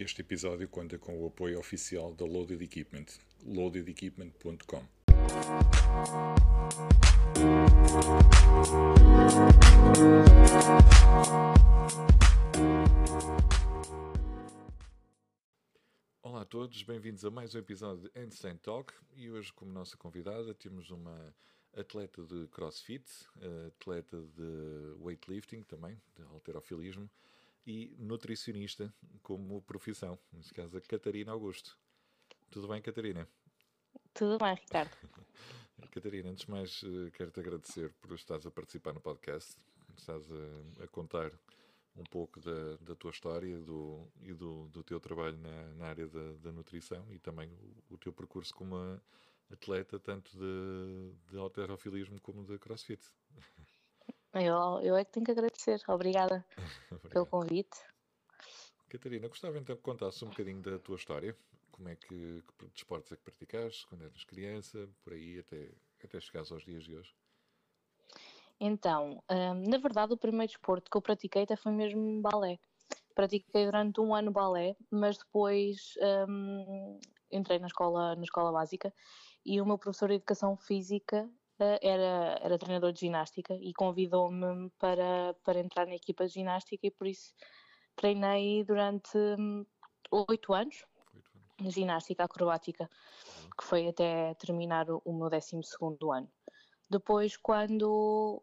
[0.00, 3.04] Este episódio conta com o apoio oficial da Loaded Equipment,
[3.44, 4.82] loadedequipment.com.
[16.22, 19.98] Olá a todos, bem-vindos a mais um episódio de Handstand Talk e hoje como nossa
[19.98, 21.36] convidada temos uma
[21.76, 23.04] atleta de crossfit,
[23.66, 27.10] atleta de weightlifting também, de halterofilismo
[27.66, 31.78] e nutricionista como profissão, neste caso a Catarina Augusto.
[32.50, 33.28] Tudo bem, Catarina?
[34.12, 34.90] Tudo bem, Ricardo.
[35.90, 39.56] Catarina, antes de mais, eh, quero-te agradecer por estares a participar no podcast,
[39.96, 41.32] estás a, a contar
[41.96, 46.06] um pouco da, da tua história do, e do, do teu trabalho na, na área
[46.06, 48.76] da, da, nutrição e também o, o, teu percurso como
[49.50, 53.02] atleta, tanto de, de alterofilismo como de crossfit.
[54.34, 55.80] Eu, eu é que tenho que agradecer.
[55.88, 56.44] Obrigada
[57.10, 57.78] pelo convite.
[58.88, 61.36] Catarina, gostava então que contasse um bocadinho da tua história.
[61.72, 65.70] Como é que, que desportos é que praticaste quando eras criança, por aí até,
[66.04, 67.14] até chegares aos dias de hoje?
[68.60, 72.58] Então, hum, na verdade, o primeiro desporto que eu pratiquei até foi mesmo balé.
[73.14, 75.94] Pratiquei durante um ano balé, mas depois
[76.28, 76.98] hum,
[77.30, 78.92] entrei na escola, na escola básica
[79.44, 81.28] e o meu professor de Educação Física
[81.80, 86.90] era, era treinador de ginástica e convidou-me para, para entrar na equipa de ginástica e
[86.90, 87.32] por isso
[87.96, 89.64] treinei durante hum,
[90.10, 90.84] oito anos
[91.60, 93.50] na ginástica acrobática, uhum.
[93.56, 96.30] que foi até terminar o, meu décimo segundo ano.
[96.88, 98.42] Depois, quando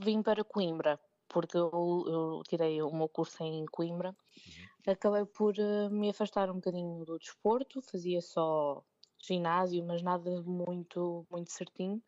[0.00, 4.92] vim para Coimbra, porque eu, eu tirei o meu curso em Coimbra, uhum.
[4.92, 8.82] acabei por uh, me afastar um bocadinho do desporto, fazia só
[9.22, 12.02] ginásio, mas nada muito, muito certinho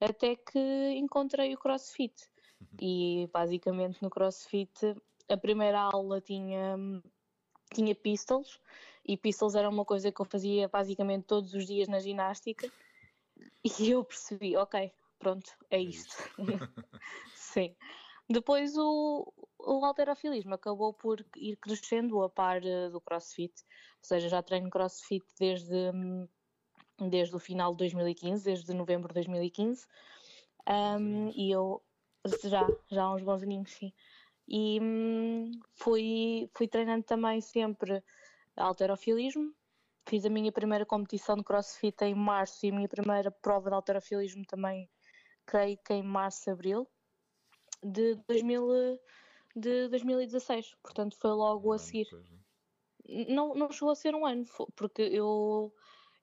[0.00, 2.14] até que encontrei o CrossFit.
[2.60, 2.66] Uhum.
[2.80, 4.96] E basicamente no CrossFit
[5.28, 6.76] a primeira aula tinha,
[7.72, 8.60] tinha pistols
[9.04, 12.70] e pistols era uma coisa que eu fazia basicamente todos os dias na ginástica
[13.64, 16.14] e eu percebi, ok, pronto, é, é isto.
[17.34, 17.74] Sim.
[18.28, 23.54] Depois o, o alterofilismo acabou por ir crescendo a par eh, do crossfit,
[24.02, 26.28] ou seja, já treino crossfit desde hum,
[26.98, 29.86] desde o final de 2015, desde novembro de 2015.
[30.68, 31.82] Um, e eu
[32.44, 33.92] já, já há uns bons aninhos, sim.
[34.48, 38.02] E hum, fui, fui treinando também sempre
[38.56, 39.52] alterofilismo.
[40.08, 43.74] Fiz a minha primeira competição de crossfit em março e a minha primeira prova de
[43.74, 44.88] alterofilismo também,
[45.44, 46.88] creio que em março, abril
[47.82, 49.00] de, 2000,
[49.54, 50.74] de 2016.
[50.82, 52.08] Portanto, foi logo a seguir.
[53.28, 55.72] Não, não chegou a ser um ano, porque eu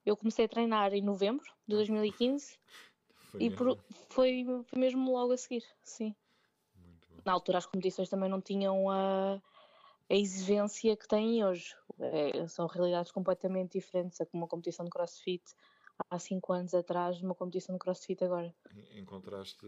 [0.04, 2.58] eu comecei a treinar em novembro de 2015
[3.30, 3.78] foi e por,
[4.08, 6.14] foi, foi, mesmo logo a seguir, sim.
[7.24, 9.40] Na altura as competições também não tinham a,
[10.10, 11.74] a exigência que têm hoje.
[11.98, 14.20] É, são realidades completamente diferentes.
[14.20, 15.42] É como uma competição de crossfit
[16.10, 18.54] há 5 anos atrás, uma competição de crossfit agora.
[18.94, 19.66] Encontraste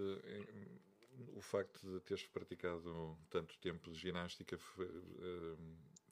[1.35, 5.57] o facto de teres praticado tanto tempo de ginástica foi, eh,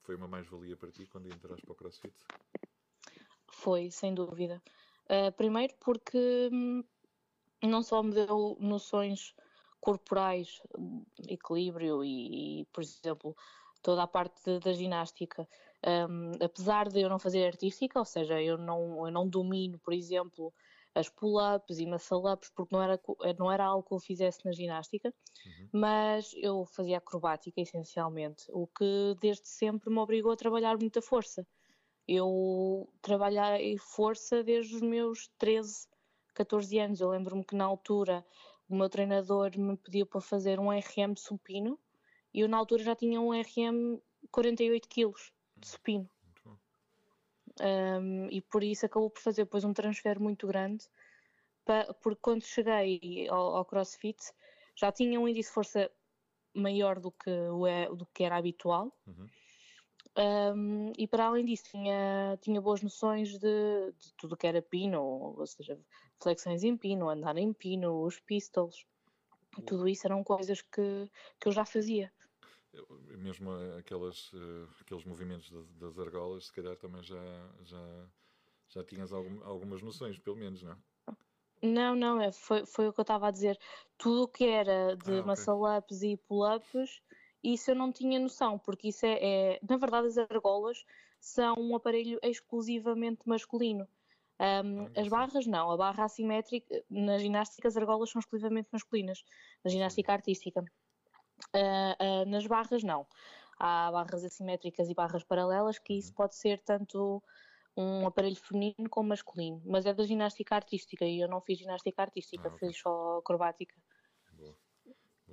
[0.01, 2.15] foi uma mais-valia para ti quando entraste para o crossfit?
[3.55, 4.63] Foi, sem dúvida.
[5.05, 6.83] Uh, primeiro porque hum,
[7.63, 9.35] não só me deu noções
[9.81, 10.61] corporais,
[11.29, 13.37] equilíbrio e, e por exemplo,
[13.83, 15.47] toda a parte da ginástica.
[15.87, 19.93] Um, apesar de eu não fazer artística, ou seja, eu não, eu não domino, por
[19.93, 20.53] exemplo,
[20.95, 23.01] as pull-ups e muscle-ups, porque não era,
[23.39, 25.13] não era algo que eu fizesse na ginástica,
[25.45, 25.69] uhum.
[25.73, 31.47] mas eu fazia acrobática essencialmente, o que desde sempre me obrigou a trabalhar muita força.
[32.07, 35.89] Eu trabalhei força desde os meus 13,
[36.35, 37.01] 14 anos.
[37.01, 38.25] Eu lembro-me que na altura
[38.69, 41.79] o meu treinador me pediu para fazer um RM supino
[42.33, 44.01] e eu na altura já tinha um RM
[44.31, 45.13] 48 kg
[45.57, 46.11] de supino.
[47.61, 50.85] Um, e por isso acabou por fazer depois um transfer muito grande,
[51.65, 54.19] para, porque quando cheguei ao, ao, CrossFit
[54.75, 55.91] já tinha um índice de força
[56.53, 58.93] maior do que, o, é, do que era habitual.
[59.07, 59.27] Uhum.
[60.17, 65.03] Um, e para além disso, tinha, tinha boas noções de, de tudo que era pino,
[65.03, 65.79] ou seja,
[66.23, 68.87] flexões em pino, andar em pino, os pistols,
[69.67, 72.13] tudo isso eram coisas que, que eu já fazia.
[73.19, 78.09] Mesmo aquelas, uh, aqueles movimentos das, argolas, se calhar também já, já,
[78.69, 80.77] já tinhas algum, algumas noções, pelo menos, não é?
[81.63, 83.59] Não, não, é, foi, foi o que eu estava a dizer.
[83.97, 85.23] Tudo o que era de ah, okay.
[85.23, 87.01] muscle-ups e pull-ups
[87.45, 90.85] isso eu não tinha noção, porque isso é, é, na verdade, as argolas
[91.21, 93.87] são um aparelho exclusivamente masculino.
[94.41, 99.23] Um, as barras não, a barra assimétrica, na ginástica as argolas são exclusivamente masculinas,
[99.63, 100.65] na ginástica artística.
[101.55, 103.07] Uh, uh, nas barras não.
[103.59, 106.15] há barras assimétricas e barras paralelas, que isso uhum.
[106.15, 107.23] pode ser tanto
[107.77, 112.03] um aparelho feminino como masculino, mas é da ginástica artística e eu não fiz ginástica
[112.03, 112.69] artística, ah, okay.
[112.69, 113.75] fiz só acrobática.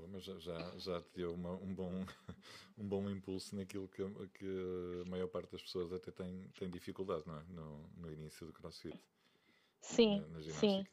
[0.07, 1.91] Mas já, já, já te deu uma, um, bom,
[2.77, 4.03] um bom impulso naquilo que,
[4.33, 7.43] que a maior parte das pessoas até tem, tem dificuldade, não é?
[7.49, 8.97] No, no início do crossfit.
[9.81, 10.85] Sim, na, na sim.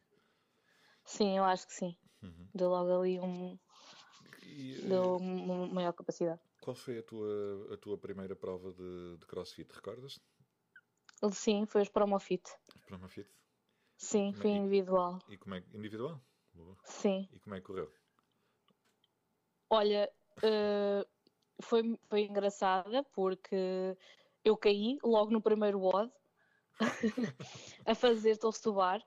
[1.05, 1.97] Sim, eu acho que sim.
[2.23, 2.49] Uhum.
[2.55, 3.59] Deu logo ali um.
[4.43, 6.41] E, deu eh, uma maior capacidade.
[6.61, 9.73] Qual foi a tua, a tua primeira prova de, de crossfit?
[9.73, 10.21] Recordas?
[11.33, 12.45] Sim, foi os Promofit.
[12.75, 13.29] Os Promofit?
[13.97, 15.19] Sim, foi individual.
[15.29, 16.21] E como é individual?
[16.53, 16.77] Boa.
[16.85, 17.29] Sim.
[17.33, 17.93] E como é que correu?
[19.71, 21.07] Olha, uh,
[21.61, 23.97] foi, foi engraçada porque
[24.45, 26.11] eu caí logo no primeiro WOD
[27.87, 29.03] a fazer toast to bar.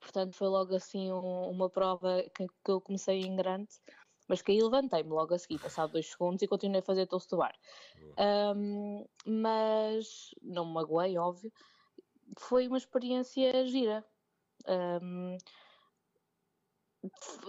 [0.00, 3.68] Portanto, foi logo assim um, uma prova que, que, eu comecei em grande,
[4.28, 7.28] mas caí e levantei-me logo a seguir, passado dois segundos e continuei a fazer toast
[7.28, 7.54] to bar.
[8.56, 11.52] Um, mas não me magoei, óbvio.
[12.38, 14.04] Foi uma experiência gira.
[14.66, 15.38] Um,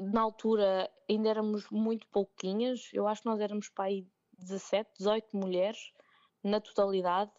[0.02, 4.08] na altura ainda éramos muito pouquinhas, eu acho que nós éramos para aí
[4.38, 5.92] 17, 18 mulheres
[6.44, 7.32] na totalidade.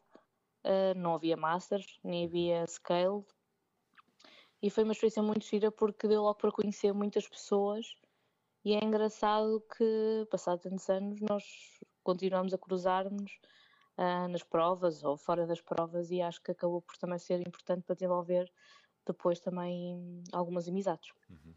[0.64, 3.24] Uh, não havia Masters, nem havia Scale.
[4.62, 7.94] E foi uma experiência muito gira porque deu logo para conhecer muitas pessoas.
[8.62, 11.44] E é engraçado que, passados tantos anos, nós
[12.02, 13.32] continuamos a cruzar-nos
[13.96, 17.84] uh, nas provas ou fora das provas, e acho que acabou por também ser importante
[17.84, 18.52] para desenvolver
[19.06, 21.10] depois também algumas amizades.
[21.30, 21.54] Uhum.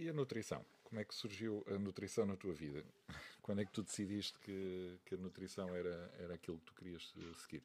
[0.00, 0.64] E a nutrição?
[0.82, 2.82] Como é que surgiu a nutrição na tua vida?
[3.42, 7.12] Quando é que tu decidiste que, que a nutrição era, era aquilo que tu querias
[7.18, 7.62] eh, seguir?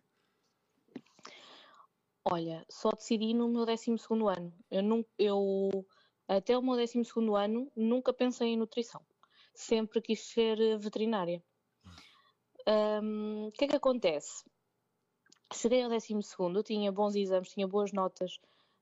[2.25, 3.89] Olha, só decidi no meu 12
[4.37, 4.53] ano.
[4.69, 5.87] Eu, eu
[6.27, 7.01] até o meu 12
[7.37, 9.01] ano nunca pensei em nutrição.
[9.53, 11.41] Sempre quis ser veterinária.
[13.47, 14.43] O que é que acontece?
[15.53, 16.13] Cheguei ao 12,
[16.65, 18.41] tinha bons exames, tinha boas notas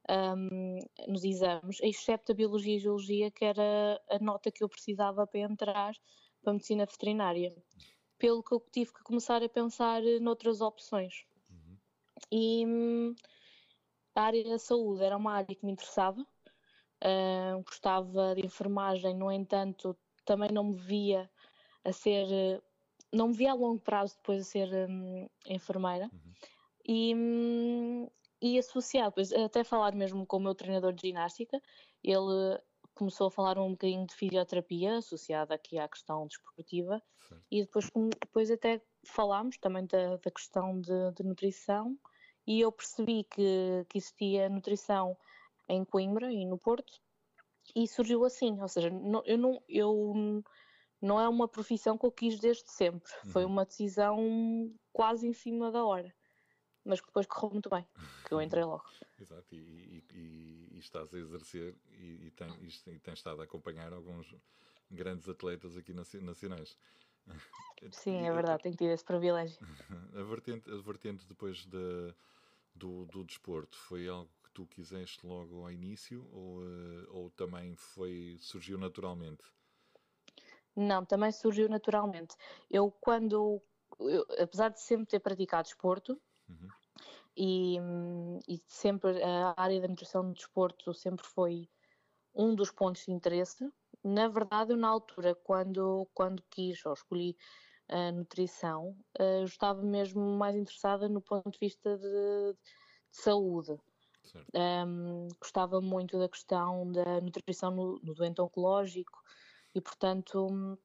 [0.09, 5.25] um, nos exames, excepto a Biologia e Geologia, que era a nota que eu precisava
[5.25, 5.93] para entrar
[6.41, 7.55] para a Medicina Veterinária.
[8.17, 11.25] Pelo que eu tive que começar a pensar noutras opções.
[11.49, 11.77] Uhum.
[12.31, 13.15] E hum,
[14.15, 19.31] a área da saúde era uma área que me interessava, uh, gostava de enfermagem, no
[19.31, 21.29] entanto, também não me via
[21.83, 22.61] a ser,
[23.11, 26.09] não me via a longo prazo depois a ser um, enfermeira.
[26.11, 26.33] Uhum.
[26.87, 28.07] E, hum,
[28.43, 31.61] e associado, pois, até falar mesmo com o meu treinador de ginástica,
[32.03, 32.59] ele
[32.93, 37.35] começou a falar um bocadinho de fisioterapia associada aqui à questão desportiva Sim.
[37.49, 37.89] e depois,
[38.21, 41.97] depois até falámos também da, da questão de, de, nutrição
[42.45, 45.17] e eu percebi que, que existia nutrição
[45.69, 46.99] em Coimbra e no Porto
[47.73, 50.43] e surgiu assim, ou seja, não, eu, não, eu
[51.01, 53.31] não é uma profissão que eu quis desde sempre, uhum.
[53.31, 56.13] foi uma decisão quase em cima da hora
[56.83, 57.85] mas que depois correu muito bem,
[58.25, 58.83] que eu entrei logo.
[59.19, 63.93] Exato, e, e, e, e, estás a exercer e, tem, e, tens estado a acompanhar
[63.93, 64.35] alguns
[64.89, 66.77] grandes atletas aqui nacionais.
[67.91, 69.57] Sim, é verdade, tenho tido esse privilégio.
[70.15, 72.13] A vertente, a vertente depois de,
[72.75, 77.75] do, do desporto foi algo que tu quiseste logo ao início ou, eh, ou também
[77.75, 79.43] foi, surgiu naturalmente?
[80.75, 82.35] Não, também surgiu naturalmente.
[82.69, 83.61] Eu, quando,
[83.99, 86.19] eu, apesar de sempre ter praticado desporto,
[86.53, 86.69] Uhum.
[87.35, 87.77] E,
[88.47, 91.67] e, sempre a área da nutrição do desporto sempre foi
[92.33, 93.71] um dos pontos de interesse.
[94.03, 97.35] Na verdade, eu, na altura, quando, quando quis ou escolhi
[97.89, 102.57] a nutrição, uh, estava mesmo mais interessada no ponto de vista de, de
[103.11, 103.77] saúde.
[104.55, 109.19] Um, gostava muito da questão da nutrição no, no doente oncológico
[109.73, 110.77] e, portanto,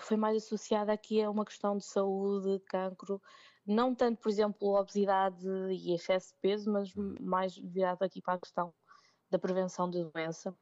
[0.00, 3.20] foi mais associada aqui a uma questão de saúde, cancro,
[3.66, 7.14] não tanto, por exemplo, obesidade e excesso de peso, mas uhum.
[7.20, 8.74] mais virado aqui para a questão
[9.30, 10.54] da prevenção de doença.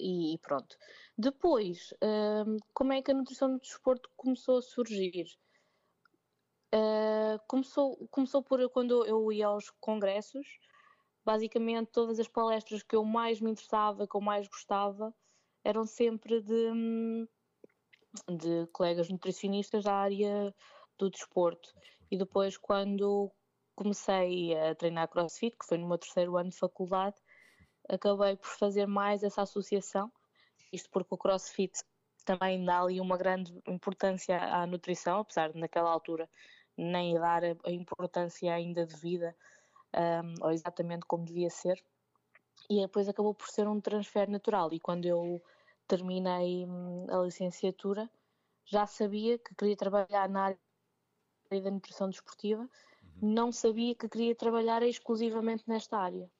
[0.00, 0.76] E pronto.
[1.16, 5.26] Depois, hum, como é que a nutrição no desporto começou a surgir?
[6.74, 10.46] Uh, começou, começou por quando eu ia aos congressos,
[11.24, 15.14] basicamente todas as palestras que eu mais me interessava, que eu mais gostava,
[15.62, 17.28] eram sempre de, hum,
[18.28, 20.54] de colegas nutricionistas da área
[21.02, 21.74] do desporto.
[22.10, 23.30] E depois, quando
[23.74, 27.16] comecei a treinar crossfit, que foi no meu terceiro ano de faculdade,
[27.88, 30.12] acabei por fazer mais essa associação.
[30.72, 31.72] Isto porque o crossfit
[32.24, 36.30] também dá ali uma grande importância à nutrição, apesar de naquela altura
[36.76, 39.36] nem dar a importância ainda devida,
[39.94, 41.82] um, ou exatamente como devia ser.
[42.70, 44.72] E depois acabou por ser um transfer natural.
[44.72, 45.42] E quando eu
[45.88, 48.08] terminei hum, a licenciatura,
[48.64, 50.58] já sabia que queria trabalhar na área
[51.60, 52.68] da nutrição desportiva, uhum.
[53.20, 56.30] não sabia que queria trabalhar exclusivamente nesta área.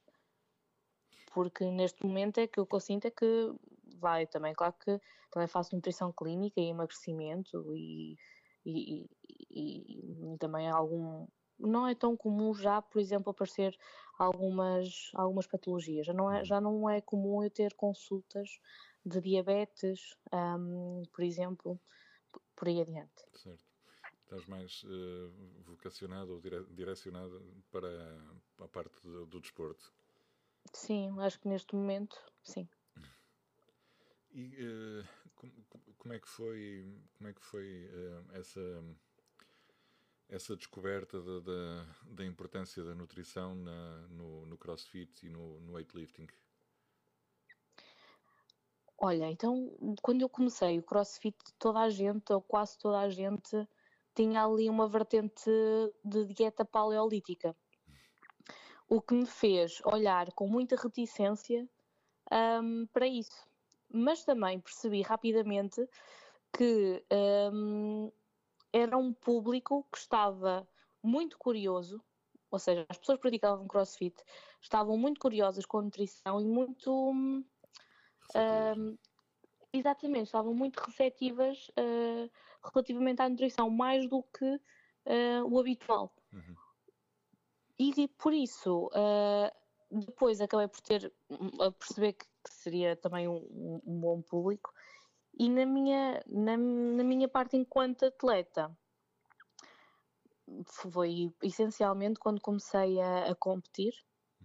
[1.35, 3.53] Porque neste momento é que o que eu sinto é que
[3.99, 5.01] vai também, claro que
[5.31, 8.17] também faço nutrição clínica e emagrecimento e,
[8.67, 9.07] e,
[9.51, 11.27] e, e também algum
[11.59, 13.77] não é tão comum já, por exemplo, aparecer
[14.19, 16.07] algumas, algumas patologias.
[16.07, 18.59] Já não, é, já não é comum eu ter consultas
[19.05, 21.81] de diabetes, um, por exemplo,
[22.57, 23.25] por aí adiante.
[23.35, 23.72] Certo.
[24.33, 25.31] Estás mais uh,
[25.67, 27.39] vocacionado ou dire direcionado
[27.71, 27.87] para
[28.61, 29.93] a parte do, do, desporto?
[30.73, 32.67] Sim, acho que neste momento, sim.
[34.31, 35.53] E uh, como,
[35.99, 38.83] como, é que foi, como é que foi uh, essa
[40.31, 45.75] essa descoberta da, da, da, importância da nutrição na, no, no crossfit e no, no
[45.75, 46.27] weightlifting?
[48.97, 53.69] Olha, então quando eu comecei o crossfit, toda a gente, ou quase toda a gente,
[54.15, 55.51] tinha ali uma vertente
[56.05, 57.57] de dieta paleolítica.
[58.89, 61.69] O que me fez olhar com muita reticência
[62.63, 63.47] um, para isso.
[63.91, 65.87] Mas também percebi rapidamente
[66.57, 67.03] que
[67.53, 68.11] um,
[68.73, 70.67] era um público que estava
[71.03, 72.03] muito curioso,
[72.51, 74.15] ou seja, as pessoas que praticavam crossfit
[74.61, 77.11] estavam muito curiosas com a nutrição e muito.
[78.35, 78.99] Uh,
[79.73, 82.31] exatamente, estavam muito receptivas uh,
[82.65, 86.15] relativamente à nutrição, mais do que uh, o habitual.
[86.33, 86.57] Uhum.
[87.79, 88.91] E, por isso,
[89.91, 91.13] depois acabei por ter
[91.61, 94.73] a perceber que, que seria também um, um bom público
[95.39, 98.71] e na minha, na, na minha parte enquanto atleta,
[100.67, 103.95] foi essencialmente quando comecei a, a competir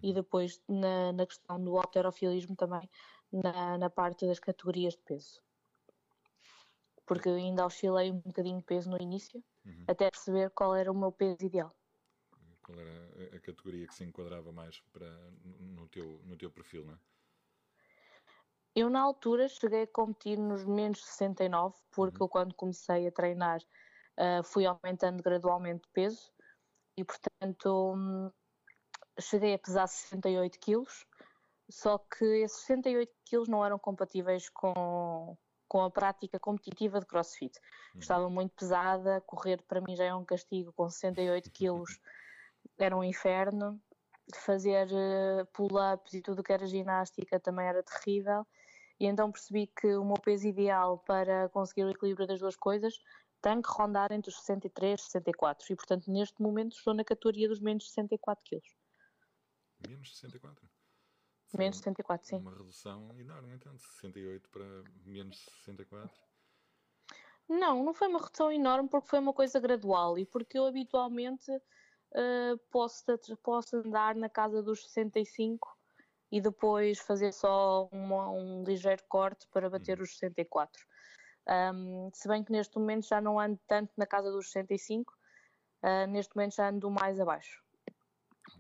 [0.01, 2.89] e depois na, na questão do alterofilismo também,
[3.31, 5.41] na, na parte das categorias de peso.
[7.07, 9.85] Porque ainda oscilei um bocadinho de peso no início, uhum.
[9.87, 11.75] até perceber qual era o meu peso ideal.
[12.61, 15.09] Qual era a categoria que se enquadrava mais para,
[15.43, 16.97] no, teu, no teu perfil, não é?
[18.75, 22.25] Eu, na altura, cheguei a competir nos menos 69, porque uhum.
[22.25, 23.59] eu, quando comecei a treinar,
[24.19, 26.31] uh, fui aumentando gradualmente de peso
[26.97, 28.31] e, portanto, um,
[29.19, 31.05] cheguei a pesar 68 quilos.
[31.69, 35.37] Só que esses 68 quilos não eram compatíveis com,
[35.67, 37.57] com a prática competitiva de crossfit.
[37.93, 37.99] Uhum.
[37.99, 41.99] Estava muito pesada, correr para mim já é um castigo, com 68 quilos
[42.77, 43.79] era um inferno.
[44.35, 48.45] Fazer uh, pull-ups e tudo que era ginástica também era terrível
[48.99, 52.99] e então percebi que o meu peso ideal para conseguir o equilíbrio das duas coisas
[53.41, 57.47] tem que rondar entre os 63 e 64 e portanto neste momento estou na categoria
[57.47, 58.75] dos menos 64 quilos.
[59.87, 60.67] Menos 64?
[61.53, 62.37] Menos 64, sim.
[62.37, 64.65] Uma redução enorme, então, de 68 para
[65.05, 66.11] menos 64?
[67.47, 71.49] Não, não foi uma redução enorme porque foi uma coisa gradual e porque eu habitualmente
[71.51, 73.05] uh, posso,
[73.41, 75.77] posso andar na casa dos 65
[76.29, 80.03] e depois fazer só uma, um ligeiro corte para bater uhum.
[80.03, 80.85] os 64.
[81.73, 85.15] Um, se bem que neste momento já não ando tanto na casa dos 65, uh,
[85.83, 87.63] ah, neste momento já ando mais abaixo.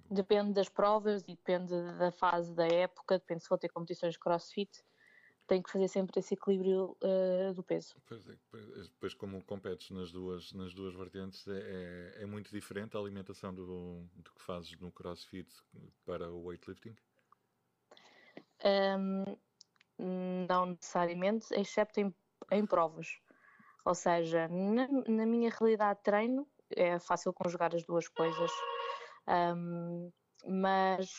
[0.09, 4.19] Depende das provas e depende da fase da época, depende se vou ter competições de
[4.19, 4.71] crossfit,
[5.47, 7.95] tenho que fazer sempre esse equilíbrio uh, do peso.
[8.05, 8.35] Pois é,
[8.83, 11.59] depois como competes nas duas, nas duas vertentes, é,
[12.19, 15.49] é, é muito diferente a alimentação do, do que fazes no crossfit
[16.05, 16.95] para o weightlifting?
[18.63, 19.23] Um,
[20.47, 22.13] não necessariamente, excepto em,
[22.51, 23.19] em provas.
[23.85, 28.51] Ou seja, na, na, minha realidade de treino é fácil conjugar as duas coisas,
[29.27, 30.11] um,
[30.45, 31.09] mas,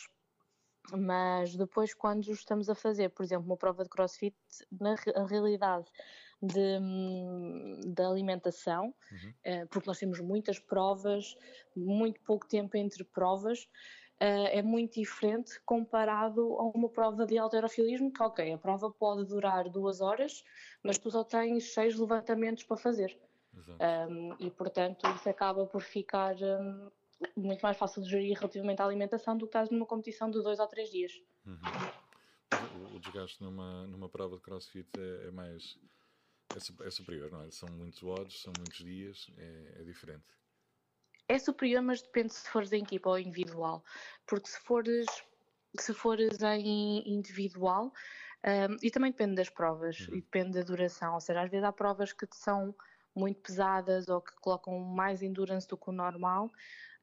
[0.91, 4.35] mas depois, quando estamos a fazer, por exemplo, uma prova de crossfit,
[4.71, 4.95] na
[5.27, 5.85] realidade
[6.41, 6.79] de,
[7.93, 9.63] de alimentação, uhum.
[9.63, 11.35] uh, porque nós temos muitas provas,
[11.75, 13.63] muito pouco tempo entre provas,
[14.21, 19.25] uh, é muito diferente comparado a uma prova de alterofilismo, que ok, a prova pode
[19.25, 20.43] durar duas horas,
[20.83, 23.17] mas tu só tens seis levantamentos para fazer.
[24.09, 26.89] Um, e portanto isso acaba por ficar um,
[27.35, 30.59] muito mais fácil de gerir relativamente à alimentação do que estás numa competição de dois
[30.59, 31.21] ou três dias.
[31.45, 31.57] Uhum.
[32.91, 35.77] O, o, desgaste numa, numa prova de crossfit é, é mais
[36.53, 37.51] é, é, superior, não é?
[37.51, 40.39] São muitos odds, são muitos dias, é, é diferente
[41.29, 43.85] é superior, mas depende se fores em equipa ou individual.
[44.25, 45.05] Porque se fores,
[45.79, 47.93] se fores em individual,
[48.43, 50.15] um, e também depende das provas uhum.
[50.15, 51.13] e depende da duração.
[51.13, 52.75] Ou seja, às vezes há provas que são
[53.15, 56.51] muito pesadas ou que colocam mais endurance do que o normal,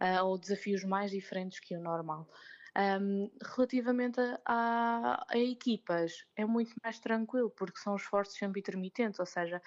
[0.01, 2.29] uh, ou desafios mais diferentes que o normal.
[2.77, 9.25] Um, relativamente a, a, equipas, é muito mais tranquilo, porque são esforços sempre intermitentes, ou
[9.25, 9.63] seja,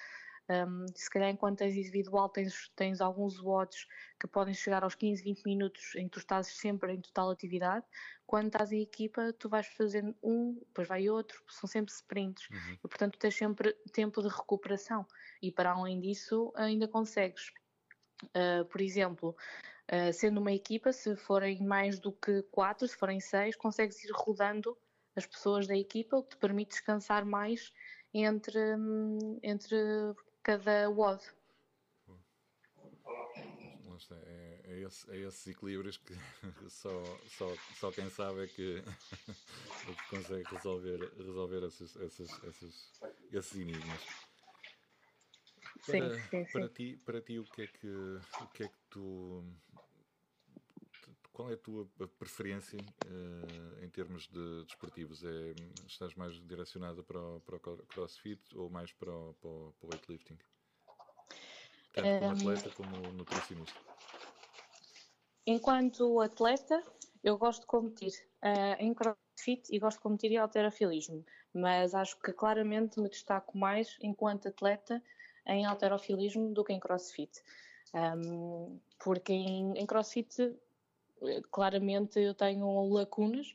[0.49, 3.85] Um, se calhar enquanto és individual tens, tens alguns watts
[4.19, 7.85] que podem chegar aos 15, 20 minutos em que tu estás sempre em total atividade.
[8.25, 12.49] Quando estás em equipa, tu vais fazendo um, depois vai outro, são sempre sprints.
[12.49, 12.73] Uhum.
[12.83, 15.05] E, portanto, tens sempre tempo de recuperação.
[15.39, 17.51] E para além disso, ainda consegues,
[18.23, 19.35] uh, por exemplo,
[19.91, 24.11] uh, sendo uma equipa, se forem mais do que quatro, se forem seis, consegues ir
[24.13, 24.75] rodando
[25.15, 27.71] as pessoas da equipa, o que te permite descansar mais
[28.11, 29.77] entre, hum, entre
[30.49, 31.21] cada WOD.
[34.11, 36.15] É, é, esse, é esses equilíbrios que
[36.69, 36.89] só,
[37.37, 42.91] só, só quem sabe é que, é que consegue resolver, resolver esses, esses, esses,
[43.31, 44.01] esses enigmas.
[45.85, 46.51] Para, sim, sim, sim.
[46.51, 49.43] Para, ti, para ti, o que é que, o que, é que tu.
[51.39, 51.87] Qual é a tua
[52.19, 55.23] preferência uh, em termos de desportivos?
[55.23, 55.55] É,
[55.87, 59.87] estás mais direcionada para o, para o crossfit ou mais para o, para o, para
[59.87, 60.37] o weightlifting?
[61.93, 63.79] Tanto como um, atleta como nutricionista.
[65.47, 66.83] Enquanto atleta,
[67.23, 68.11] eu gosto de competir
[68.43, 73.57] uh, em crossfit e gosto de competir em alterofilismo, mas acho que claramente me destaco
[73.57, 75.01] mais enquanto atleta
[75.47, 77.31] em alterofilismo do que em crossfit.
[77.93, 80.59] Um, porque em, em crossfit
[81.51, 83.47] claramente eu tenho lacunas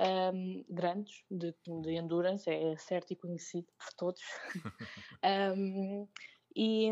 [0.00, 4.22] um, grandes de, de, endurance, é certo e conhecido por todos.
[5.56, 6.08] um,
[6.54, 6.90] e,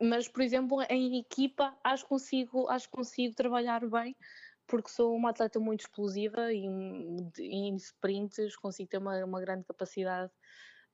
[0.00, 4.16] mas, por exemplo, em equipa acho que consigo, acho que consigo trabalhar bem
[4.66, 6.64] porque sou uma atleta muito explosiva e
[7.38, 10.32] em sprints consigo ter uma, uma grande capacidade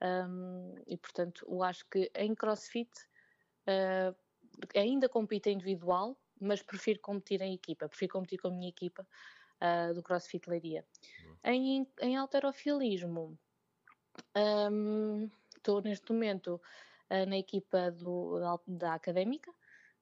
[0.03, 2.91] um, e portanto eu acho que em crossfit
[3.69, 4.17] uh,
[4.75, 9.07] ainda compito individual mas prefiro competir em equipa, prefiro competir com a minha equipa
[9.61, 10.85] uh, do CrossFit Leiria.
[11.45, 13.39] Em, em alterofilismo,
[15.57, 16.61] estou um, neste momento
[17.11, 19.53] uh, na equipa do, da, da Académica,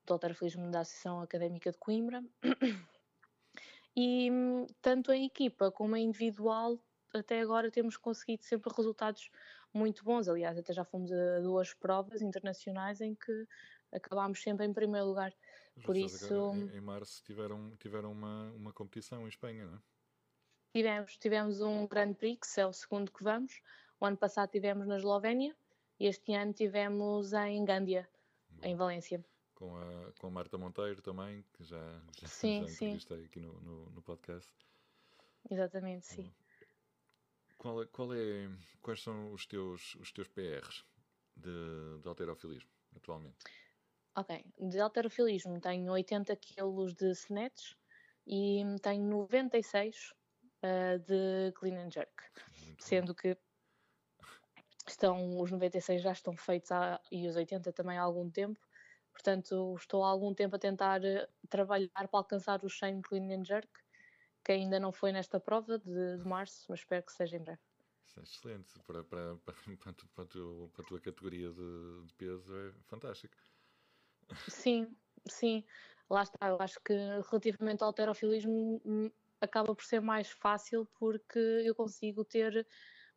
[0.05, 2.25] do alterofilismo da Associação Académica de Coimbra,
[3.97, 4.31] e
[4.83, 6.78] tanto em equipa como em individual,
[7.15, 9.30] até agora temos conseguido sempre resultados
[9.73, 10.28] muito bons.
[10.28, 13.47] Aliás, até já fomos a duas provas internacionais em que
[13.93, 15.32] acabámos sempre em primeiro lugar.
[15.84, 16.34] Por isso.
[16.54, 19.80] Em, em, março tiveram, tiveram uma, uma competição em Espanha, não é?
[20.73, 23.62] Tivemos, tivemos um Grand Prix, é o segundo que vamos.
[23.99, 25.56] O ano passado tivemos na Eslovénia
[25.99, 28.08] e este ano tivemos em Gândia,
[28.50, 28.67] Bom.
[28.67, 29.25] em Valência.
[29.54, 33.25] Com a, com a Marta Monteiro também, que já, já, sim, já entrevistei sim.
[33.25, 34.52] aqui no, no, no, podcast.
[35.50, 36.30] Exatamente, sim.
[37.56, 38.50] Qual é, qual é,
[38.82, 40.84] quais são os teus, os teus PRs
[41.34, 43.39] de, de alterofilismo atualmente?
[44.19, 47.75] Ok, de alterofilismo tenho 80 kg de snatch
[48.26, 50.15] e tenho 96
[50.65, 52.15] uh, de clean and jerk,
[52.65, 53.15] Muito sendo bom.
[53.15, 53.37] que
[54.89, 58.59] estão, os 96 já estão feitos há, e os 80 também há algum tempo,
[59.13, 63.45] portanto estou há algum tempo a tentar uh, trabalhar para alcançar os 100 clean and
[63.45, 63.69] jerk,
[64.43, 67.61] que ainda não foi nesta prova de, de março, mas espero que seja em breve.
[68.07, 69.55] Isso é excelente, para, para, para,
[70.15, 73.37] para, a, tua, para a tua categoria de, de peso é fantástico.
[74.49, 74.95] Sim,
[75.28, 75.65] sim.
[76.08, 76.49] Lá está.
[76.49, 79.10] Eu acho que relativamente ao alterofilismo hum,
[79.41, 82.67] acaba por ser mais fácil porque eu consigo ter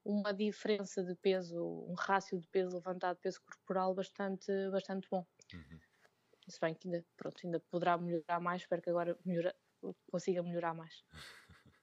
[0.04, 5.26] uma diferença de peso, um rácio de peso levantado, peso corporal bastante, bastante bom.
[5.54, 5.80] Uhum.
[6.48, 9.56] Se bem que ainda, pronto, ainda poderá melhorar mais, espero que agora melhora,
[10.10, 11.04] consiga melhorar mais.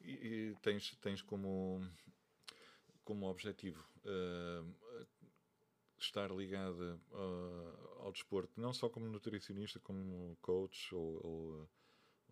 [0.00, 1.80] e, e, tens, tens como,
[3.04, 5.06] como objetivo uh,
[6.04, 11.68] estar ligada uh, ao desporto, não só como nutricionista, como coach, ou, ou,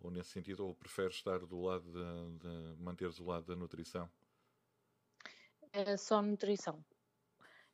[0.03, 4.09] ou nesse sentido, ou preferes estar do lado de, de manteres o lado da nutrição?
[5.73, 6.85] É só nutrição.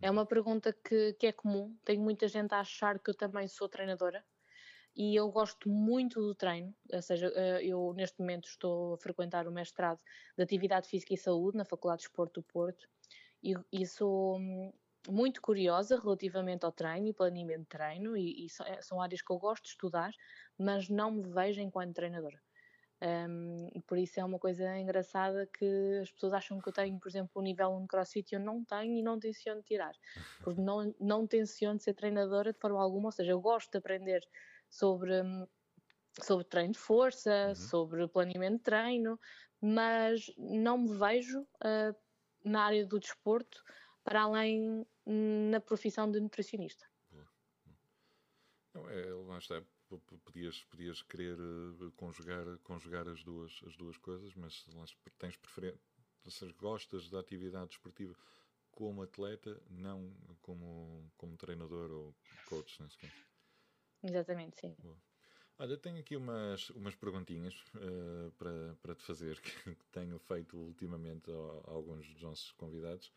[0.00, 1.76] É uma pergunta que, que é comum.
[1.84, 4.24] Tenho muita gente a achar que eu também sou treinadora
[4.94, 9.48] e eu gosto muito do treino, ou seja, eh, eu neste momento estou a frequentar
[9.48, 10.00] o mestrado
[10.36, 12.86] de Atividade Física e Saúde na Faculdade de Esporte do Porto
[13.42, 14.72] e, e sou, hum,
[15.08, 19.32] muito curiosa relativamente ao treino e planeamento de treino, e, e eh, são áreas que
[19.32, 20.12] eu gosto de estudar,
[20.58, 22.40] mas não me vejo enquanto treinadora.
[23.04, 27.08] Um, por isso é uma coisa engraçada que as pessoas acham que eu tenho, por
[27.08, 29.92] exemplo, um nível no crossfit eu não tenho e não tenciono tirar.
[30.40, 34.24] Porque não, não tenciono ser treinadora de forma alguma, ou seja, eu gosto de aprender
[34.70, 35.14] sobre,
[36.22, 37.54] sobre treino de força, uhum.
[37.56, 39.18] sobre planeamento de treino,
[39.60, 41.96] mas não me vejo uh,
[42.44, 43.64] na área do desporto
[44.04, 46.86] para além na profissão de nutricionista.
[48.74, 49.62] Não, é, lá está.
[50.24, 54.64] Podias, podias querer eh, conjugar, conjugar as, duas, as duas coisas, mas
[55.18, 55.78] tens preferência,
[56.56, 58.16] gostas da atividade esportiva
[58.70, 60.10] como atleta, não
[60.40, 62.14] como, como treinador ou
[62.46, 63.12] coach, nesse caso.
[64.02, 64.74] Exatamente, sim.
[64.78, 64.96] Boa.
[65.58, 69.38] Olha, tenho aqui umas, umas perguntinhas uh, para, para te fazer
[69.76, 73.12] que tenho feito ultimamente a, a alguns dos nossos convidados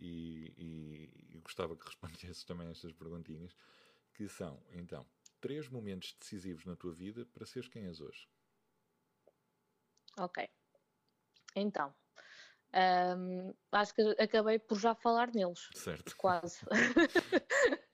[0.00, 3.54] e, e, gostava que respondesses também a estas perguntinhas,
[4.14, 5.06] que são, então,
[5.40, 8.28] três momentos decisivos na tua vida para seres quem és hoje.
[10.18, 10.48] Ok.
[11.54, 11.94] Então,
[13.72, 15.68] acho que acabei por já falar neles.
[15.74, 16.16] Certo.
[16.16, 16.60] Quase.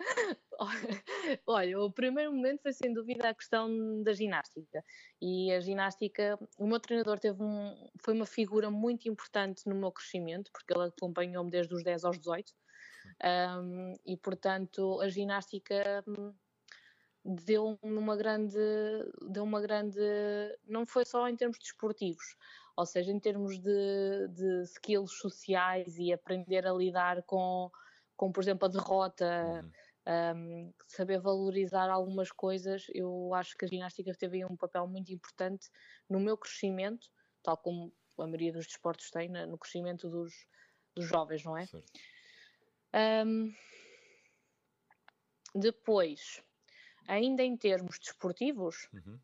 [1.46, 4.84] Olha, o primeiro momento foi sem dúvida a questão da ginástica.
[5.20, 9.92] E a ginástica, o meu treinador teve um, foi uma figura muito importante no meu
[9.92, 12.52] crescimento, porque ele acompanhou-me desde os 10 aos 18.
[13.24, 16.32] Um, e portanto, a ginástica hum,
[17.24, 18.58] deu uma grande,
[19.28, 20.00] deu uma grande,
[20.66, 22.36] não foi só em termos desportivos,
[22.76, 27.70] ou seja, em termos de, de skills sociais e aprender a lidar com,
[28.16, 29.70] com por exemplo, a derrota, uhum.
[30.06, 35.68] Um, saber valorizar algumas coisas, eu acho que a ginástica teve um papel muito importante
[36.08, 37.08] no meu crescimento,
[37.42, 40.32] tal como a maioria dos desportos tem, no crescimento dos,
[40.94, 41.66] dos jovens, não é?
[43.24, 43.52] Um,
[45.54, 46.42] depois,
[47.08, 49.18] ainda em termos desportivos, uhum.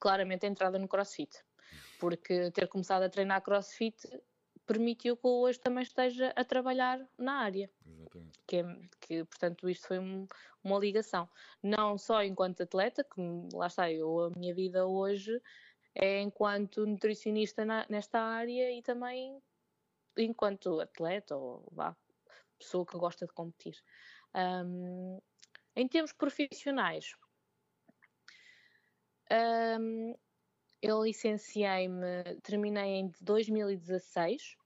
[0.00, 1.44] claramente a entrada no crossfit.
[1.98, 3.96] Porque ter começado a treinar crossfit
[4.66, 7.70] permitiu que eu hoje também esteja a trabalhar na área.
[7.86, 8.38] Exatamente.
[8.46, 8.64] Que, é,
[9.00, 10.26] que portanto, isto foi um,
[10.62, 11.28] uma ligação.
[11.62, 13.20] Não só enquanto atleta, que
[13.54, 15.40] lá está, eu, a minha vida hoje
[15.94, 19.40] é enquanto nutricionista na, nesta área e também
[20.16, 21.96] enquanto atleta ou vá,
[22.58, 23.82] pessoa que gosta de competir.
[24.34, 25.20] Um,
[25.74, 27.14] em termos profissionais,
[29.80, 30.14] um,
[30.82, 34.56] eu licenciei-me, terminei em 2016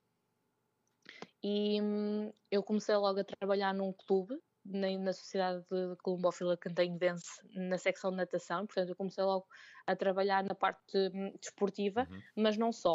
[1.42, 7.40] e um, eu comecei logo a trabalhar num clube na, na Sociedade de Colombófila Cantanhovense
[7.54, 9.46] na secção de natação, portanto eu comecei logo
[9.86, 12.22] a trabalhar na parte hum, desportiva, uhum.
[12.36, 12.92] mas não só.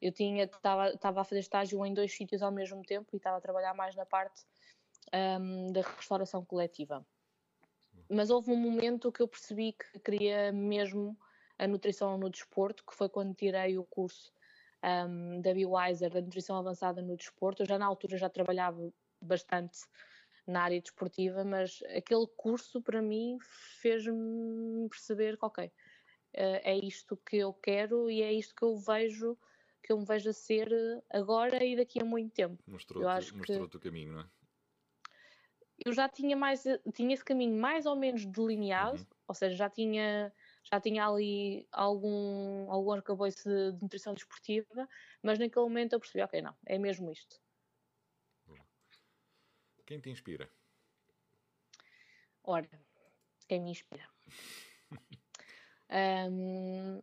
[0.00, 3.40] Eu tinha estava a fazer estágio em dois sítios ao mesmo tempo e estava a
[3.40, 4.44] trabalhar mais na parte
[5.40, 7.04] um, da restauração coletiva
[8.08, 11.16] mas houve um momento que eu percebi que queria mesmo
[11.58, 14.32] a nutrição no desporto, que foi quando tirei o curso
[14.82, 17.62] um, da BioWiser, da nutrição avançada no desporto.
[17.62, 19.78] Eu já na altura já trabalhava bastante
[20.46, 23.36] na área desportiva, mas aquele curso para mim
[23.80, 25.70] fez-me perceber que, ok,
[26.32, 29.36] eh, é isto que eu quero e é isto que eu vejo
[29.82, 30.68] que eu me vejo a ser
[31.10, 32.62] agora e daqui a muito tempo.
[32.66, 33.76] Mostrou-te mostrou que...
[33.76, 34.28] o caminho, não é?
[35.84, 39.06] eu já tinha mais tinha esse caminho mais ou menos delineado, uhum.
[39.28, 40.32] ou seja, já tinha
[40.70, 44.88] já tinha ali algum algum arcabouço de, de nutrição desportiva,
[45.22, 47.40] mas naquele momento eu percebi, ok, não, é mesmo isto.
[49.86, 50.50] Quem te inspira?
[52.44, 52.68] Ora,
[53.48, 54.06] quem me inspira?
[56.30, 57.02] um,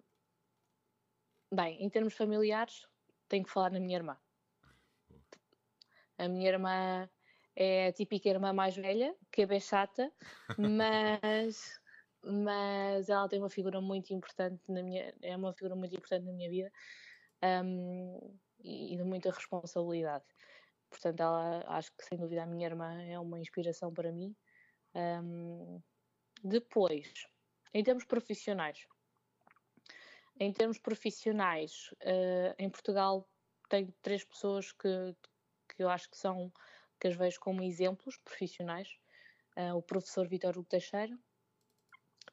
[1.52, 2.88] bem, em termos familiares,
[3.28, 4.18] tenho que falar na minha irmã.
[6.18, 7.10] A minha irmã
[7.56, 10.12] é a típica irmã mais velha, que é bem chata,
[10.58, 11.80] mas,
[12.26, 16.34] mas ela tem uma figura muito importante na minha, é uma figura muito importante na
[16.34, 16.72] minha vida
[17.64, 20.26] um, e de muita responsabilidade.
[20.90, 24.36] Portanto, ela acho que sem dúvida a minha irmã é uma inspiração para mim.
[24.96, 25.82] Um,
[26.44, 27.12] depois,
[27.74, 28.88] em termos profissionais,
[30.40, 33.28] em termos profissionais, uh, em Portugal
[33.70, 35.16] tenho três pessoas que,
[35.70, 36.52] que eu acho que são
[37.00, 38.88] que as vejo como exemplos profissionais.
[39.58, 41.18] Uh, o professor Vitor Hugo Teixeira,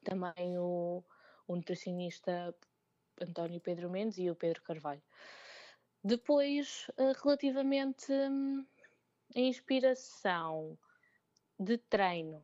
[0.02, 1.02] também o,
[1.46, 2.54] o nutricionista
[3.20, 5.02] António Pedro Mendes e o Pedro Carvalho.
[6.04, 8.66] Depois, uh, relativamente um,
[9.34, 10.76] a inspiração
[11.58, 12.42] de treino,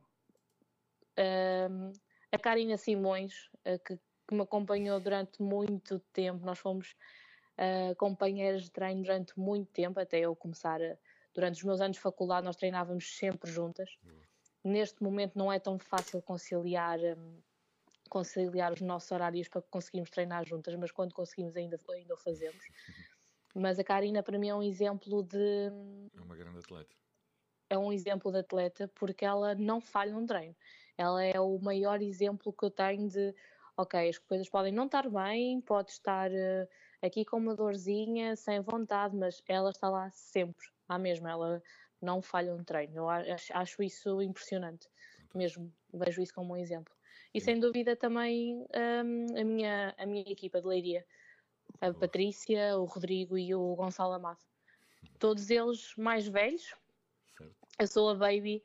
[1.69, 1.91] um,
[2.31, 6.95] a Karina Simões, uh, que, que, me acompanhou durante muito tempo, nós fomos
[7.57, 10.97] uh, companheiras de treino durante muito tempo, até eu começar a,
[11.33, 13.89] Durante os meus anos de faculdade nós treinávamos sempre juntas.
[14.63, 16.99] Neste momento não é tão fácil conciliar
[18.09, 22.63] conciliar os nossos horários para conseguirmos treinar juntas, mas quando conseguimos ainda, ainda o fazemos.
[23.55, 25.71] Mas a Karina para mim é um exemplo de...
[26.17, 26.95] É uma grande atleta.
[27.69, 30.55] É um exemplo de atleta porque ela não falha um treino.
[30.97, 33.33] Ela é o maior exemplo que eu tenho de
[33.79, 36.67] ok, as coisas podem não estar bem, pode estar uh,
[37.01, 41.63] aqui com uma dorzinha, sem vontade, mas ela está lá sempre à mesma, ela
[42.01, 42.97] não falha um treino.
[42.97, 44.89] Eu acho, acho isso impressionante,
[45.33, 46.93] mesmo, vejo isso como um exemplo.
[47.33, 51.05] E sem dúvida também um, a, minha, a minha equipa de Leiria,
[51.81, 54.39] a Patrícia, o Rodrigo e o Gonçalo Amado.
[55.19, 56.75] todos eles mais velhos.
[57.37, 57.69] Certo.
[57.79, 58.63] Eu sou a baby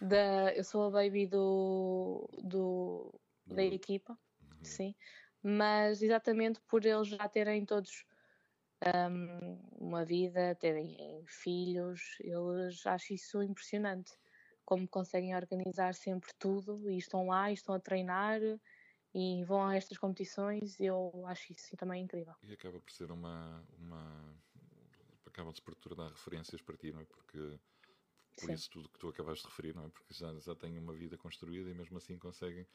[0.00, 3.14] da, eu sou a baby do, do
[3.50, 4.18] da equipa,
[4.60, 4.62] Uhum.
[4.62, 4.94] sim.
[5.42, 8.04] Mas exatamente por eles já terem todos
[9.10, 14.12] hum, uma vida, terem filhos, eles acho isso impressionante.
[14.66, 18.40] Como conseguem organizar sempre tudo e estão lá e estão a treinar
[19.14, 22.34] e vão a estas competições, eu acho isso também incrível.
[22.42, 23.64] E acaba por ser uma.
[23.78, 24.34] uma
[25.26, 27.04] acaba-se por tornar referências para ti, não é?
[27.04, 27.58] Porque.
[28.38, 28.54] Por Sim.
[28.54, 29.88] isso tudo que tu acabaste de referir, não é?
[29.88, 32.66] Porque já, já têm uma vida construída e mesmo assim conseguem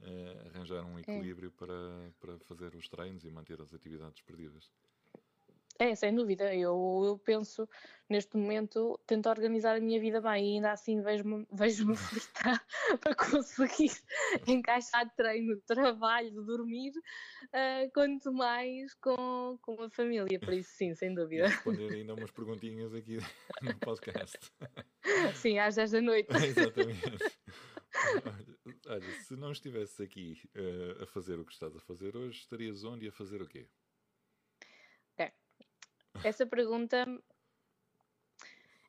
[0.00, 4.72] eh, arranjar um equilíbrio para, para fazer os treinos e manter as atividades perdidas.
[5.78, 6.54] É, sem dúvida.
[6.54, 7.68] Eu, eu penso,
[8.08, 12.64] neste momento, tento organizar a minha vida bem e ainda assim vejo-me vejo frustrar
[13.00, 13.90] para conseguir
[14.46, 16.92] encaixar treino, trabalho, dormir,
[17.52, 20.38] ah, quanto mais com, com a família.
[20.38, 21.48] Por isso, sim, sem E dúvida.
[21.48, 23.18] responder ainda umas perguntinhas aqui
[23.62, 24.38] no podcast.
[25.34, 26.28] Sim, às 10 da noite.
[26.46, 27.34] Exatamente.
[28.24, 28.46] Olha,
[28.88, 32.84] olha, se não estivesse aqui eh, a fazer o que estás a fazer hoje, estarias
[32.84, 33.66] onde e a fazer o quê?
[36.24, 37.04] Essa pergunta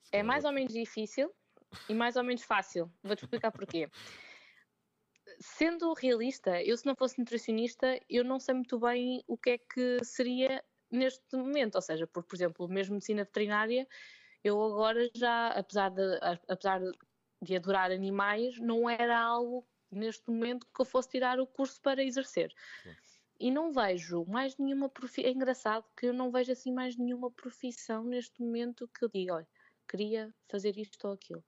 [0.10, 1.30] é mais ou menos difícil
[1.90, 2.90] e mais ou menos fácil.
[3.04, 3.90] Vou-te explicar porquê.
[5.40, 9.58] Sendo realista, eu se não fosse nutricionista, eu não sei muito bem o que é
[9.58, 11.76] que seria neste momento.
[11.76, 13.86] Ou seja, porque, por exemplo, mesmo medicina veterinária,
[14.42, 16.80] eu agora já, apesar de, apesar
[17.42, 22.02] de adorar animais, não era algo neste momento que eu fosse tirar o curso para
[22.02, 22.54] exercer.
[22.82, 23.05] Claro.
[23.40, 25.30] E não vejo mais nenhuma profissão.
[25.30, 29.36] É engraçado que eu não vejo assim mais nenhuma profissão neste momento que eu diga,
[29.36, 29.48] olha,
[29.88, 31.44] queria fazer isto ou aquilo.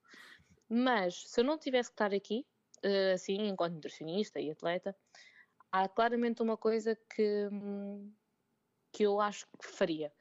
[0.70, 2.46] Mas se eu não tivesse que estar aqui,
[2.84, 4.96] eh, assim, enquanto nutricionista e atleta,
[5.72, 7.50] há claramente uma coisa que,
[8.92, 10.12] que eu acho que faria,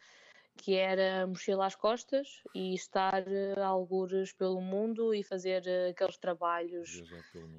[0.56, 6.16] que era mochila às costas e estar eh, algures pelo mundo e fazer eh, aqueles
[6.18, 7.02] trabalhos.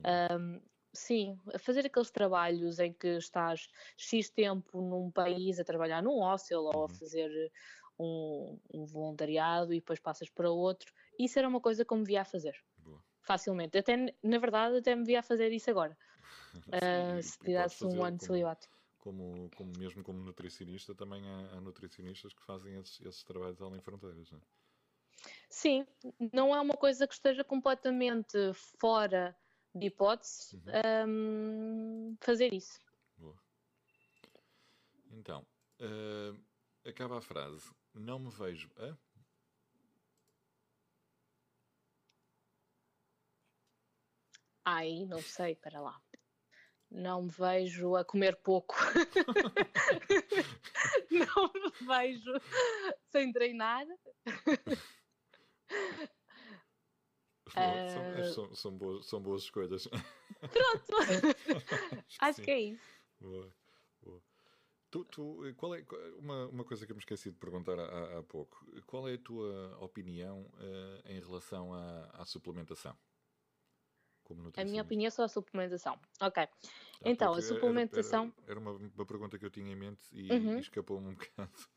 [0.03, 0.61] Ahm,
[0.97, 6.19] sim, a fazer aqueles trabalhos em que estás X tempo num país a trabalhar num
[6.19, 6.89] hostel ou a Uhum.
[6.89, 7.51] fazer
[7.99, 10.93] um, um voluntariado e depois passas para outro.
[11.19, 13.03] Isso era uma coisa que eu me via a fazer Boa.
[13.21, 13.77] facilmente.
[13.77, 15.97] Até, na verdade, até me via a fazer isso agora,
[16.79, 18.69] Sim, ah, e- se e podes tirasse um ano de celibato.
[18.99, 23.81] Como, como mesmo como nutricionista, também há, há nutricionistas que fazem esses, esses trabalhos além
[23.81, 24.31] fronteiras.
[24.31, 24.41] Não é?
[25.49, 25.85] Sim,
[26.33, 28.37] não é uma coisa que esteja completamente
[28.79, 29.35] fora
[29.77, 32.11] de hipótese Uhum.
[32.11, 32.79] ahm, fazer isso.
[33.17, 33.35] Boa.
[35.11, 35.45] Então,
[35.79, 36.33] eh,
[36.89, 37.69] acaba a frase.
[37.93, 38.95] Não me vejo a.
[44.65, 45.99] Ai, não sei, para lá.
[46.89, 48.75] Não me vejo a comer pouco.
[51.11, 52.31] não me vejo
[53.11, 53.85] sem treinar.
[57.57, 58.33] Boa, são, Ah.
[58.33, 59.87] são, são boas, são boas escolhas.
[60.39, 60.93] Pronto.
[62.19, 62.43] Acho sim.
[62.43, 62.83] que é isso.
[63.19, 63.51] Boa,
[64.01, 64.21] boa.
[64.89, 65.83] Tu, tu, eh, qual é,
[66.17, 68.65] uma, uma coisa que eu me esqueci de perguntar há, há pouco.
[68.85, 72.97] Qual é a tua opinião eh, em relação à, à suplementação?
[74.23, 75.99] Como A minha opinião sobre a suplementação.
[76.21, 76.43] Ok.
[76.43, 76.49] Ah,
[77.05, 80.03] então, a porque era- suplementação- Era, era uma, uma pergunta que eu tinha em mente
[80.11, 80.57] e, Uhum.
[80.57, 81.51] e escapou-me um bocado.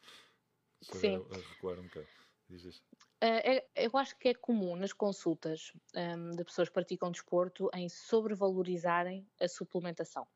[0.83, 1.17] Só Sim.
[1.17, 2.07] A, a recuar um bocado.
[2.51, 2.91] Diz isto.
[3.23, 7.69] Eh, é- eu acho que é comum nas consultas hum, de pessoas que praticam desporto
[7.75, 10.27] em sobrevalorizarem a suplementação.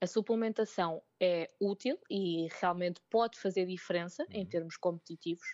[0.00, 4.46] A suplementação é útil e realmente pode fazer diferença em Uhum.
[4.46, 5.46] termos competitivos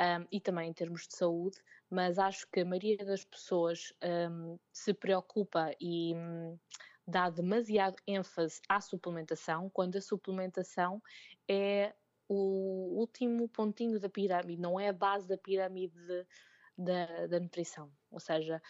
[0.00, 1.58] hum, e também em termos de saúde,
[1.90, 3.92] mas acho que a maioria das pessoas
[4.30, 6.58] hum, se preocupa e hum,
[7.06, 11.02] dá demasiado ênfase à suplementação, quando a suplementação
[11.48, 11.94] é
[12.34, 16.26] o último pontinho da pirâmide, não é a base da pirâmide de-
[16.78, 17.92] da, da nutrição.
[18.10, 18.62] Ou seja,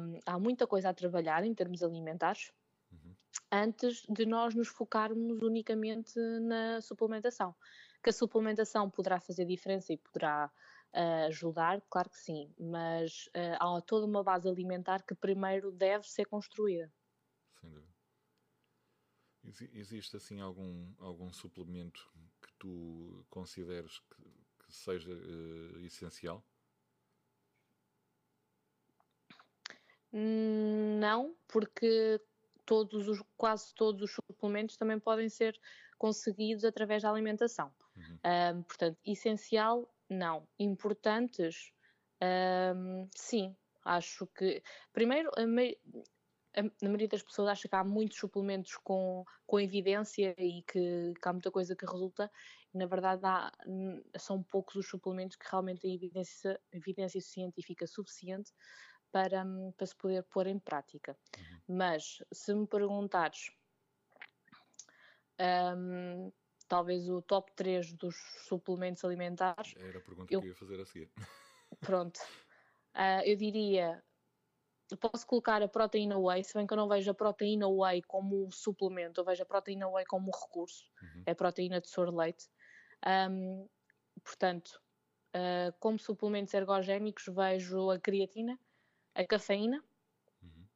[0.00, 2.52] hum, há muita coisa a trabalhar em termos alimentares
[2.92, 3.14] Uhum.
[3.50, 7.54] antes de nós nos focarmos unicamente na suplementação.
[8.02, 10.50] Que a suplementação poderá fazer diferença e poderá
[10.92, 16.06] ah, ajudar, claro que sim, mas ah, há toda uma base alimentar que primeiro deve
[16.08, 16.92] ser construída.
[17.60, 17.92] Sem dúvida.
[19.42, 22.10] Exi- Existe assim algum, algum suplemento
[22.58, 24.22] tu consideres que,
[24.64, 26.44] que seja eh, essencial?
[30.12, 32.20] Não, porque
[32.64, 35.58] todos os, quase todos os suplementos também podem ser
[35.98, 37.72] conseguidos através da alimentação.
[37.96, 38.18] Uhum.
[38.22, 40.46] Ahm, portanto, essencial, não.
[40.58, 41.72] Importantes,
[42.20, 43.56] ahm, sim.
[43.84, 44.62] Acho que,
[44.92, 45.30] primeiro,
[46.54, 50.34] a mei- a, a maioria das pessoas acha que há muitos suplementos com, com evidência
[50.38, 52.30] e que, que há muita coisa que resulta,
[52.72, 53.52] e na verdade há,
[54.18, 58.52] são poucos os suplementos que realmente têm evidência, evidência científica suficiente
[59.12, 59.44] para,
[59.76, 61.16] para se poder pôr em prática.
[61.38, 61.76] Uhum.
[61.76, 63.50] Mas se me perguntares
[65.40, 66.32] um,
[66.68, 69.74] talvez o top 3 dos suplementos alimentares.
[69.76, 71.10] Era a pergunta eu, que eu ia fazer a seguir.
[71.80, 72.18] Pronto.
[72.94, 74.02] Uh, eu diria.
[75.00, 78.50] Posso colocar a proteína whey, se bem que eu não vejo a proteína whey como
[78.52, 81.22] suplemento, eu vejo a proteína whey como recurso, uhum.
[81.24, 82.48] é a proteína de soro leite.
[83.06, 83.66] Um,
[84.22, 84.80] portanto,
[85.34, 88.58] uh, como suplementos ergogénicos, vejo a creatina,
[89.14, 89.82] a cafeína
[90.42, 90.66] uhum.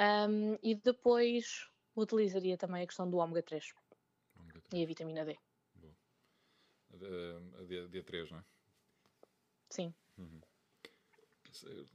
[0.00, 3.72] um, e depois utilizaria também a questão do ômega 3.
[4.72, 5.38] E a vitamina D.
[5.74, 5.94] Boa.
[6.92, 8.44] A, D, D3, não é?
[9.70, 9.94] Sim.
[10.18, 10.40] Uhum.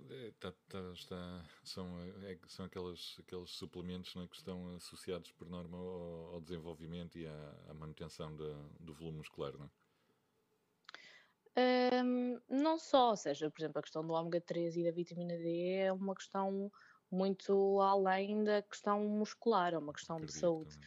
[0.09, 1.87] É, tá, tá, está, são
[2.23, 7.27] é, são aqueles, aqueles suplementos é, que estão associados por norma ao, ao desenvolvimento e
[7.27, 9.69] à, à manutenção da, do volume muscular, não é?
[11.55, 15.37] Um, não só, ou seja, por exemplo, a questão do ômega 3 e da vitamina
[15.37, 16.71] D é uma questão
[17.11, 20.79] muito além da questão muscular, é uma questão Acredito de saúde.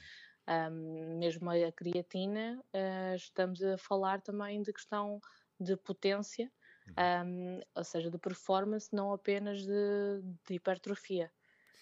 [0.48, 5.20] Um, mesmo a creatina, uh, estamos a falar também de questão
[5.58, 6.52] de potência,
[6.88, 7.58] uhum.
[7.58, 11.32] um, ou seja, de performance, não apenas de, de hipertrofia.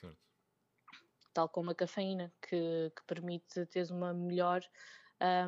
[0.01, 0.17] Certo.
[1.33, 4.63] Tal como a cafeína, que, que permite teres uma melhor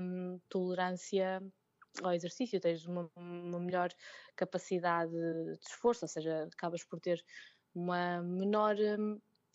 [0.01, 1.42] um, tolerância
[2.03, 3.90] ao exercício, tens uma, uma, melhor
[4.35, 7.25] capacidade de esforço, ou seja, acabas por ter
[7.75, 8.77] uma menor,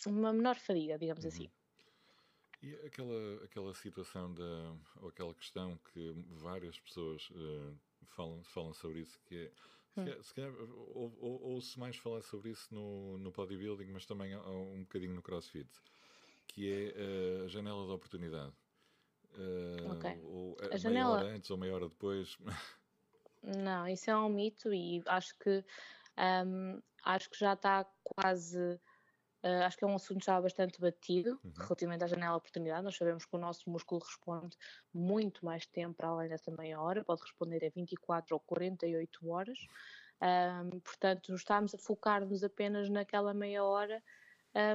[0.07, 1.29] uma menor fadiga, digamos uhum.
[1.29, 1.51] assim.
[2.61, 7.75] E aquela, aquela situação da, ou aquela questão que várias pessoas uh,
[8.09, 9.51] falam, falam sobre isso, que é,
[9.97, 10.23] hum.
[10.23, 14.35] se calhar, ou, ou, ou, se mais falar sobre isso no, no bodybuilding, mas também
[14.35, 15.69] um bocadinho no crossfit,
[16.47, 18.53] que é uh, a janela de oportunidade.
[19.33, 20.19] Uh, okay.
[20.23, 20.91] ou, a janela...
[20.91, 22.37] meia hora antes ou meia hora depois.
[23.43, 25.63] Não, isso é um mito e acho que
[26.45, 28.79] um, acho que já está quase
[29.43, 31.51] Uh, acho que é um assunto já bastante batido uhum.
[31.57, 32.83] relativamente à janela de oportunidade.
[32.83, 34.55] Nós sabemos que o nosso músculo responde
[34.93, 39.57] muito mais tempo para além dessa meia hora, pode responder a 24 ou 48 horas.
[40.21, 44.03] Um, portanto, estamos a focar-nos apenas naquela meia hora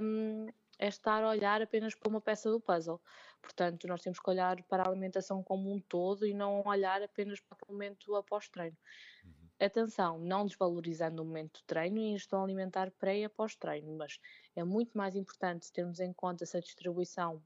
[0.03, 0.49] um,
[0.79, 3.01] é estar a olhar apenas para uma peça do puzzle.
[3.41, 7.41] Portanto, nós temos que olhar para a alimentação como um todo e não olhar apenas
[7.41, 8.77] para o momento após treino.
[9.25, 9.33] Uhum.
[9.61, 14.19] Atenção, não desvalorizando o momento de treino e ingestão alimentar pré e após treino, mas
[14.55, 17.43] é muito mais importante termos em conta essa distribuição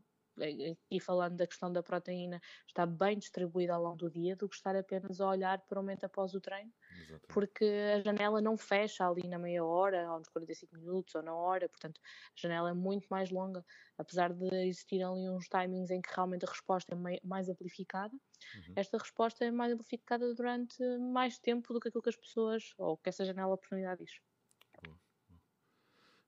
[0.90, 4.54] e falando da questão da proteína, está bem distribuída ao longo do dia do que
[4.54, 7.26] estar apenas a olhar para o momento após o treino, Exatamente.
[7.28, 11.34] porque a janela não fecha ali na meia hora, ou nos 45 minutos, ou na
[11.34, 13.64] hora, portanto, a janela é muito mais longa,
[13.98, 18.74] apesar de existir ali uns timings em que realmente a resposta é mais amplificada, uhum.
[18.76, 22.96] esta resposta é mais amplificada durante mais tempo do que aquilo que as pessoas, ou
[22.96, 24.20] que essa janela de oportunidade diz.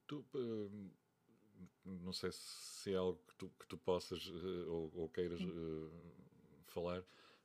[0.06, 1.01] Tu, uh
[1.84, 5.90] não sei se é algo que tu, que tu possas uh, ou, ou, queiras uh,
[6.66, 7.02] falar.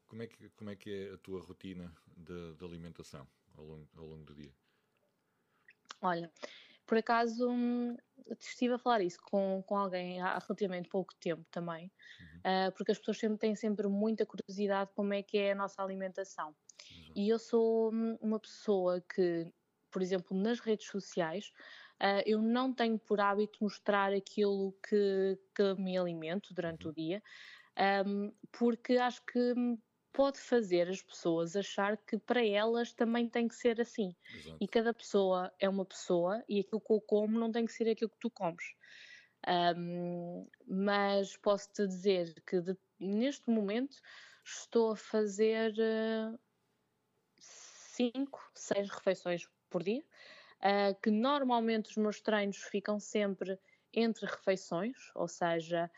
[0.08, 3.90] Como é, que, como é que é a tua rotina de, de alimentação ao longo,
[3.98, 4.54] ao longo do dia?
[6.02, 6.32] Olha,
[6.86, 7.98] por acaso hum,
[8.40, 12.68] estive a falar isso com, com alguém há relativamente pouco tempo também, uhum.
[12.68, 15.84] uh, porque as pessoas sempre têm sempre muita curiosidade como é que é a nossa
[15.84, 16.50] alimentação.
[16.50, 17.14] Uhum.
[17.16, 19.52] E eu sou hum, uma pessoa que,
[19.92, 21.52] por exemplo, nas redes sociais,
[22.02, 26.92] Uh, eu não tenho por hábito mostrar aquilo que, que me alimento durante uhum.
[26.92, 27.24] o dia,
[28.06, 29.54] um, porque acho que
[30.14, 34.16] pode fazer as pessoas achar que para elas também tem que ser assim.
[34.34, 34.58] Exato.
[34.60, 37.90] E cada pessoa é uma pessoa e aquilo que eu como não tem que ser
[37.90, 38.64] aquilo que tu comes.
[39.78, 43.96] Um, mas posso-te dizer que de, neste momento
[44.44, 45.72] estou a fazer
[47.40, 50.04] 5, uh, 6 refeições por dia
[50.64, 53.60] uh, que normalmente os meus treinos ficam sempre
[53.94, 55.90] entre refeições, ou seja,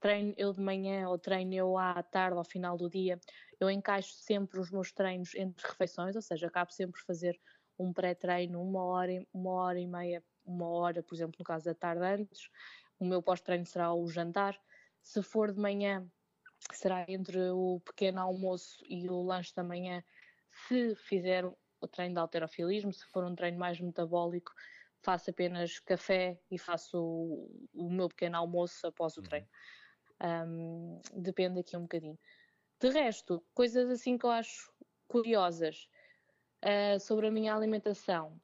[0.00, 3.20] treino eu de manhã ou treino eu à tarde, ao final do dia,
[3.60, 7.38] eu encaixo sempre os meus treinos entre refeições, ou seja, acabo sempre por fazer
[7.78, 11.74] um pré-treino uma hora, uma hora e meia, uma hora, por exemplo, no caso da
[11.74, 12.48] tarde antes,
[12.98, 14.60] o meu pós-treino será o jantar.
[15.00, 16.06] Se for de manhã,
[16.72, 20.02] será entre o pequeno almoço e o lanche da manhã.
[20.68, 21.44] Se fizer
[21.84, 24.52] o treino de alterofilismo, se for um treino mais metabólico,
[25.02, 29.26] faço apenas café e faço o, o meu pequeno almoço após o uhum.
[29.26, 29.48] treino.
[30.22, 32.18] Um, depende aqui um bocadinho.
[32.80, 34.72] De resto, coisas assim que eu acho
[35.08, 35.88] curiosas
[36.64, 38.40] uh, sobre a minha alimentação.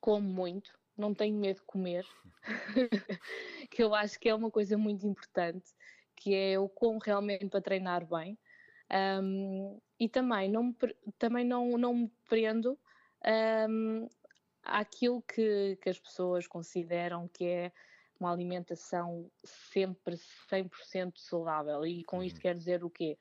[0.00, 2.06] Como muito, não tenho medo de comer,
[3.70, 5.72] que eu acho que é uma coisa muito importante,
[6.16, 8.38] que é eu como realmente para treinar bem.
[8.90, 10.74] Um, e também não,
[11.18, 12.78] também não, não me prendo
[13.68, 14.08] um,
[14.62, 17.72] àquilo que, que as pessoas consideram que é
[18.18, 20.16] uma alimentação sempre
[20.50, 21.86] 100% saudável.
[21.86, 22.42] E com isto uhum.
[22.42, 23.16] quer dizer o quê?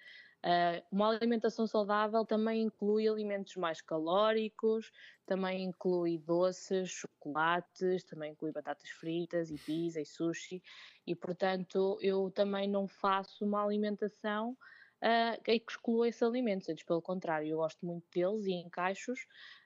[0.45, 4.91] Uh, uma alimentação saudável também inclui alimentos mais calóricos,
[5.25, 10.61] também inclui doces, chocolates, também inclui batatas fritas e pizza e sushi,
[11.05, 14.55] e portanto eu também não faço uma alimentação
[15.03, 19.19] uh, que exclua esses alimentos, antes pelo contrário, eu gosto muito deles e encaixo-os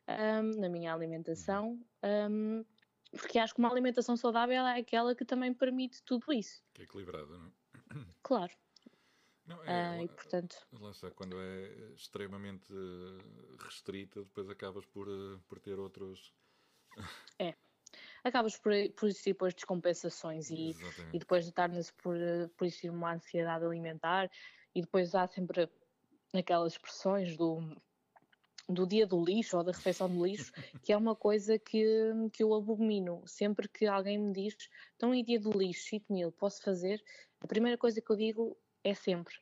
[0.08, 1.80] um, na minha alimentação.
[2.04, 2.66] Um,
[3.12, 6.64] porque acho que uma alimentação saudável é aquela que também permite tudo isso.
[6.74, 7.52] Que é equilibrada, não é?
[8.24, 8.54] Claro.
[9.46, 10.56] Não, é, uh, e portanto...
[10.72, 12.72] Lá está, quando é extremamente
[13.60, 16.34] restrita, depois acabas por, eh, por ter outros...
[17.40, 17.56] É.
[18.24, 20.76] Acabas por, por existir depois descompensações e,
[21.12, 22.16] e depois de torna-se por,
[22.56, 24.30] por existir uma ansiedade alimentar
[24.76, 25.70] e depois há sempre
[26.34, 27.60] aquelas expressões do
[28.70, 30.52] do dia do lixo ou da refeição do lixo,
[30.82, 31.84] que é uma coisa que,
[32.32, 33.22] que eu abomino.
[33.26, 34.56] Sempre que alguém me diz,
[34.96, 37.04] então em dia do lixo, cheat meal, posso fazer?
[37.42, 39.36] A primeira coisa que eu digo é sempre,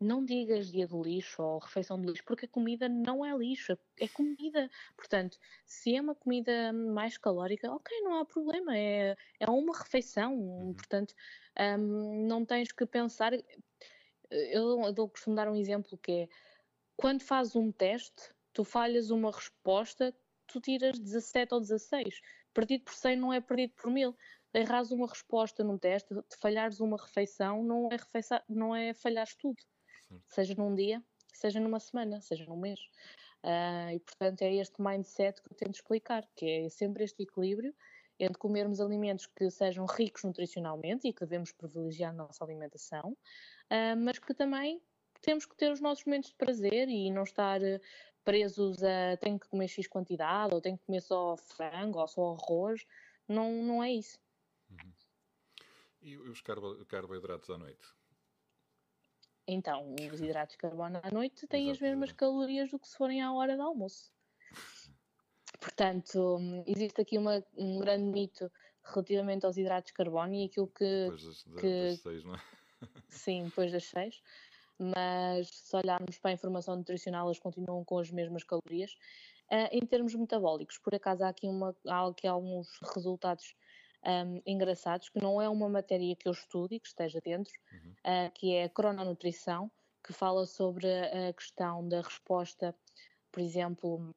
[0.00, 3.76] não digas dia do lixo ou refeição do lixo, porque a comida não é lixo,
[3.98, 4.70] é comida.
[4.96, 10.34] Portanto, se é uma comida mais calórica, ok, não há problema, é, é uma refeição.
[10.34, 10.74] Uhum.
[10.74, 11.14] Portanto,
[11.78, 13.32] um, não tens que pensar.
[14.30, 16.28] Eu, eu costumo dar um exemplo que é
[16.96, 20.14] quando fazes um teste, tu falhas uma resposta,
[20.46, 22.20] tu tiras 17 ou 16.
[22.52, 24.16] Perdido por 100 não é perdido por 1000.
[24.52, 26.08] Erras uma resposta num teste,
[26.40, 29.62] falhares uma refeição, não é, refeição, não é falhares tudo.
[30.08, 30.24] Certo.
[30.26, 31.02] Seja num dia,
[31.32, 32.80] seja numa semana, seja num mês.
[33.44, 37.72] Uh, e portanto é este mindset que eu tento explicar, que é sempre este equilíbrio
[38.18, 43.96] entre comermos alimentos que sejam ricos nutricionalmente e que devemos privilegiar na nossa alimentação, uh,
[43.96, 44.80] mas que também
[45.20, 47.60] temos que ter os nossos momentos de prazer e não estar
[48.24, 52.34] presos a tenho que comer X quantidade, ou tenho que comer só frango, ou só
[52.34, 52.84] arroz.
[53.26, 54.18] Não, não é isso.
[54.70, 54.92] Uhum.
[56.02, 57.86] E os carbo carboidratos à noite?
[59.46, 62.96] Então, os hidratos de carbono à noite têm Exato, as mesmas calorias do que se
[62.96, 64.12] forem à hora do almoço.
[65.60, 68.50] Portanto, existe aqui uma, um grande mito
[68.84, 70.84] relativamente aos hidratos de carbono e aquilo que.
[70.84, 72.40] Depois das, que, das seis, não é?
[73.08, 74.22] Sim, depois das seis
[74.78, 78.92] mas se olharmos para a informação nutricional, elas continuam com as mesmas calorias.
[79.50, 83.54] Uh, em termos metabólicos, por acaso há aqui uma, há aqui alguns resultados
[84.04, 87.90] um, engraçados, que não é uma matéria que eu estude e que esteja dentro, uhum.
[87.90, 89.70] uh, que é a crononutrição,
[90.04, 92.74] que fala sobre a questão da resposta,
[93.32, 94.14] por exemplo,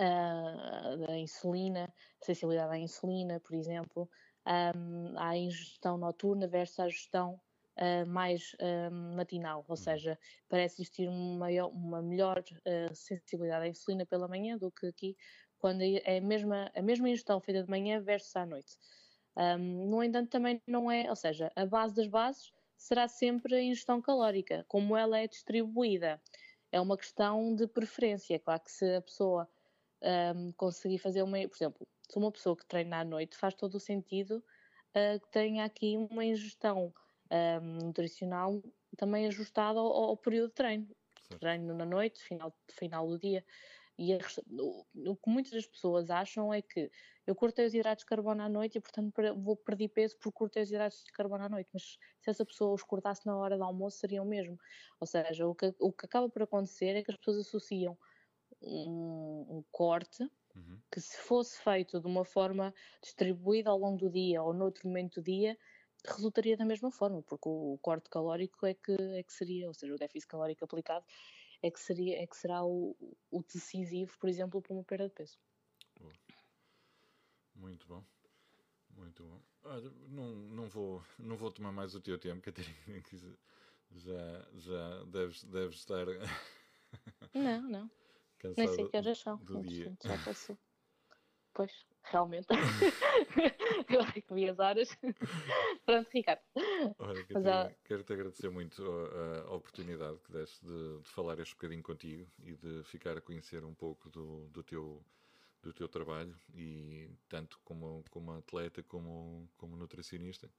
[0.00, 4.08] uh, da insulina, sensibilidade à insulina, por exemplo,
[4.46, 7.40] um, à ingestão noturna versus a ingestão
[7.78, 9.76] uh, mais uh, matinal, ou uhum.
[9.76, 10.18] seja,
[10.48, 15.16] parece existir uma, maior, uma melhor uh, sensibilidade à insulina pela manhã do que aqui,
[15.58, 18.78] quando é a mesma, a mesma ingestão feita de manhã versus à noite.
[19.36, 23.62] Um, no entanto, também não é, ou seja, a base das bases será sempre a
[23.62, 26.20] ingestão calórica, como ela é distribuída.
[26.72, 28.38] É uma questão de preferência.
[28.38, 29.48] Claro que se a pessoa
[30.02, 33.74] um, conseguir fazer uma, por exemplo, se uma pessoa que treina à noite faz todo
[33.74, 34.42] o sentido
[34.90, 36.92] uh, que tenha aqui uma ingestão
[37.30, 38.62] um, nutricional
[38.96, 40.88] também ajustado ao, ao, período de treino.
[41.28, 41.40] Certo.
[41.40, 43.44] Treino na noite, final, final do dia.
[43.96, 44.18] E a,
[44.58, 46.90] o, o, que muitas das pessoas acham é que
[47.26, 50.62] eu cortei os hidratos de carbono à noite e, portanto, vou perder peso por cortei
[50.62, 51.68] os hidratos de carbono à noite.
[51.72, 54.58] Mas se essa pessoa os cortasse na hora do almoço, seria o mesmo.
[54.98, 57.96] Ou seja, o que, o que acaba por acontecer é que as pessoas associam
[58.62, 60.22] um, um corte
[60.54, 60.80] uhum.
[60.90, 65.20] que, se fosse feito de uma forma distribuída ao longo do dia ou noutro momento
[65.20, 65.56] do dia,
[66.06, 69.94] resultaria da mesma forma, porque o corte calórico é que, é que seria, ou seja,
[69.94, 71.04] o déficit calórico aplicado
[71.62, 72.96] é que, seria, é que será o,
[73.30, 75.38] o decisivo, por exemplo, para uma perda de peso.
[77.54, 78.02] Muito bom.
[78.96, 79.40] Muito bom.
[79.64, 83.16] Olha, não, não, vou, não vou tomar mais o teu tempo, Catarina, que
[83.92, 86.06] já, já deves, deves estar.
[87.34, 87.90] Não, não.
[88.56, 89.36] Nem sei que horas são.
[89.38, 89.92] Do dia.
[90.02, 90.58] Já passou.
[91.52, 91.72] Pois,
[92.04, 92.46] realmente.
[93.90, 94.88] eu acho que vi as horas.
[95.84, 96.40] Pronto, Ricardo.
[96.98, 101.82] Olha, Catarina, quero-te agradecer muito a, a, oportunidade que deste de, de, falar este bocadinho
[101.82, 105.04] contigo e de ficar a conhecer um pouco do, do teu
[105.62, 110.50] do teu trabalho e tanto como, como atleta como, como nutricionista.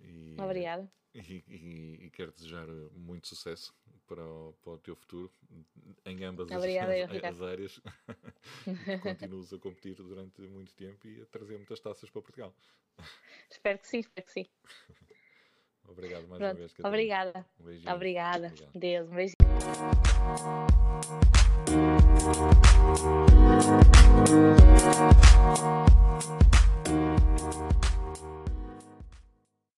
[0.00, 0.90] E, Obrigada.
[1.14, 3.74] E, e, e, quero desejar muito sucesso
[4.06, 5.32] para o, para o teu futuro
[6.04, 7.80] em ambas as, Obrigada, as, as áreas.
[9.02, 12.54] Continuas a competir durante muito tempo e a trazer muitas taças para Portugal.
[13.50, 14.46] Espero que sim, espero que sim.
[15.88, 16.72] Obrigado mais Pronto, uma vez.
[16.72, 16.88] Catarina.
[16.88, 17.46] Obrigada.
[17.60, 17.94] Um beijinho.
[17.94, 18.46] Obrigada.
[18.48, 18.72] Obrigado.
[18.74, 19.36] Deus, um beijinho.